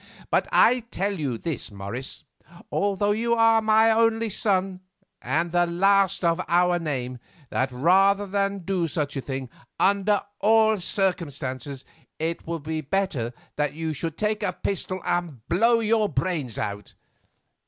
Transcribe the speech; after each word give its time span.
But 0.31 0.47
I 0.51 0.79
tell 0.89 1.19
you 1.19 1.37
this, 1.37 1.69
Morris, 1.71 2.23
although 2.71 3.11
you 3.11 3.35
are 3.35 3.61
my 3.61 3.91
only 3.91 4.29
son, 4.29 4.79
and 5.21 5.51
the 5.51 5.67
last 5.67 6.25
of 6.25 6.41
our 6.47 6.79
name, 6.79 7.19
that 7.51 7.71
rather 7.71 8.25
than 8.25 8.63
do 8.65 8.87
such 8.87 9.15
a 9.15 9.21
thing, 9.21 9.47
under 9.79 10.23
all 10.39 10.77
the 10.77 10.81
circumstances, 10.81 11.85
it 12.17 12.47
would 12.47 12.63
be 12.63 12.81
better 12.81 13.31
that 13.57 13.73
you 13.73 13.93
should 13.93 14.17
take 14.17 14.41
a 14.41 14.53
pistol 14.53 15.01
and 15.05 15.47
blow 15.47 15.79
your 15.81 16.09
brains 16.09 16.57
out." 16.57 16.95